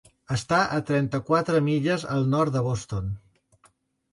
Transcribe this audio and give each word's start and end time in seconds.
Està 0.35 0.61
a 0.77 0.79
trenta-quatre 0.87 1.61
milles 1.67 2.07
al 2.15 2.25
nord 2.33 2.57
de 2.57 2.65
Boston. 2.71 3.13